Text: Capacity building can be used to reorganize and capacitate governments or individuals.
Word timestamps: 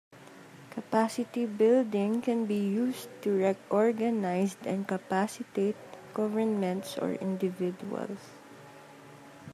Capacity 0.71 1.45
building 1.45 2.23
can 2.23 2.47
be 2.47 2.55
used 2.55 3.07
to 3.21 3.37
reorganize 3.37 4.57
and 4.65 4.87
capacitate 4.87 5.75
governments 6.15 6.97
or 6.97 7.11
individuals. 7.11 8.31